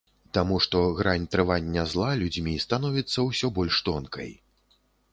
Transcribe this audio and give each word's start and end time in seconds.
Таму 0.35 0.55
што 0.65 0.79
грань 0.99 1.27
трывання 1.35 1.85
зла 1.93 2.09
людзьмі 2.23 2.57
становіцца 2.67 3.29
ўсё 3.31 3.55
больш 3.59 3.75
тонкай. 3.93 4.31